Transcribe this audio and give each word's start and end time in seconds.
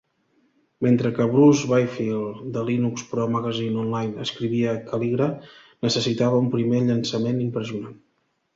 Mentre 0.85 1.09
que 1.17 1.27
Bruce 1.33 1.67
Byfield 1.71 2.39
de 2.55 2.63
Linux 2.69 3.03
Pro 3.11 3.27
Magazine 3.35 3.79
Online 3.83 4.25
escrivia 4.25 4.75
Calligra 4.89 5.31
necessitava 5.89 6.43
un 6.47 6.53
primer 6.59 6.83
llançament 6.91 7.43
impressionant. 7.49 7.97